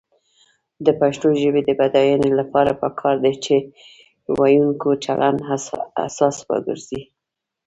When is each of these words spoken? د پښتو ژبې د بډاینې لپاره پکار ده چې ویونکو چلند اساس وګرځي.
د 0.85 0.87
پښتو 0.99 1.27
ژبې 1.41 1.61
د 1.65 1.69
بډاینې 1.79 2.31
لپاره 2.39 2.71
پکار 2.81 3.15
ده 3.23 3.31
چې 3.43 3.55
ویونکو 4.39 4.89
چلند 5.05 5.39
اساس 6.07 6.37
وګرځي. 6.49 7.01